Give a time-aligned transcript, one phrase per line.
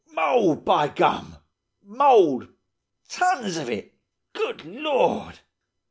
[0.13, 1.35] "'Mould, by gum!
[1.83, 3.93] Mould–tons of it.
[4.33, 5.39] Good lord!